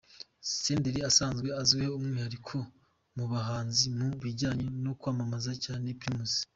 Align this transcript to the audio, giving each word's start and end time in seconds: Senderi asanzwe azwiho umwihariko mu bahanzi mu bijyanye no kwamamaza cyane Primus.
Senderi 0.61 0.99
asanzwe 1.09 1.49
azwiho 1.61 1.93
umwihariko 1.99 2.57
mu 3.15 3.25
bahanzi 3.31 3.85
mu 3.97 4.07
bijyanye 4.23 4.65
no 4.83 4.91
kwamamaza 4.99 5.51
cyane 5.63 5.87
Primus. 5.99 6.33